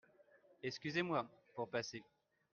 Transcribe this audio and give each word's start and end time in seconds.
Excusez-moi! 0.63 1.27
(pour 1.53 1.67
passer). 1.69 2.01